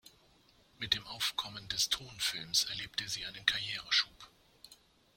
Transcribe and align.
Mit 0.79 0.95
dem 0.95 1.05
Aufkommen 1.05 1.67
des 1.67 1.87
Tonfilms 1.89 2.63
erlebte 2.71 3.07
sie 3.07 3.23
einen 3.27 3.45
Karriereschub. 3.45 4.31